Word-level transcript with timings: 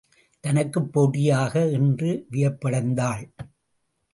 தனக்குப் 0.43 0.93
போட்டியாக 0.93 1.69
என்று 1.69 2.25
வியப்படைந்தாள். 2.31 3.23